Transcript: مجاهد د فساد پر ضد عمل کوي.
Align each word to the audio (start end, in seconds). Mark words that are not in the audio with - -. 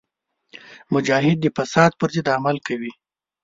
مجاهد 0.93 1.37
د 1.41 1.45
فساد 1.57 1.91
پر 1.99 2.09
ضد 2.15 2.27
عمل 2.35 2.57
کوي. 2.67 2.91